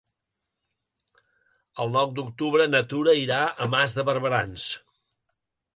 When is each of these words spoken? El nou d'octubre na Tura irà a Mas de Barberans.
El 1.83 1.95
nou 1.97 2.15
d'octubre 2.21 2.67
na 2.73 2.83
Tura 2.95 3.17
irà 3.27 3.39
a 3.45 3.69
Mas 3.77 3.97
de 4.01 4.09
Barberans. 4.11 4.69